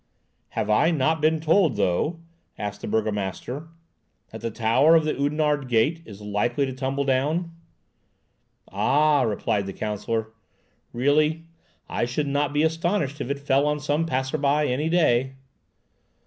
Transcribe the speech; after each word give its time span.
"Have 0.57 0.67
I 0.67 0.89
not 0.89 1.21
been 1.21 1.39
told, 1.39 1.75
though," 1.75 2.21
asked 2.57 2.81
the 2.81 2.87
burgomaster, 2.87 3.67
"that 4.31 4.41
the 4.41 4.49
tower 4.49 4.95
of 4.95 5.05
the 5.05 5.13
Oudenarde 5.15 5.67
gate 5.67 6.01
is 6.05 6.23
likely 6.23 6.65
to 6.65 6.73
tumble 6.73 7.03
down?" 7.03 7.51
"Ah!" 8.69 9.21
replied 9.21 9.67
the 9.67 9.73
counsellor; 9.73 10.33
"really, 10.91 11.45
I 11.87 12.05
should 12.05 12.25
not 12.25 12.51
be 12.51 12.63
astonished 12.63 13.21
if 13.21 13.29
it 13.29 13.37
fell 13.37 13.67
on 13.67 13.79
some 13.79 14.07
passer 14.07 14.39
by 14.39 14.65
any 14.65 14.89
day." 14.89 15.33